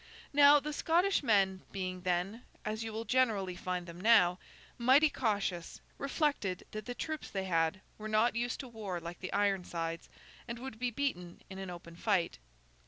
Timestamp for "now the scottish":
0.33-1.21